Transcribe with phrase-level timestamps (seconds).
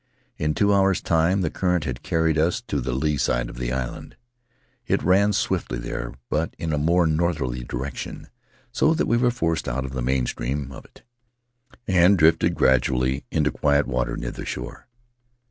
[0.39, 3.71] In two hours' time the current had carried us to the lee side of the
[3.71, 4.15] island.
[4.87, 8.25] It ran swiftly there, but in a more northerly direction,
[8.71, 11.03] so that we were forced out of the main stream of it,
[11.87, 14.87] and drifted gradually into quiet water near the shore.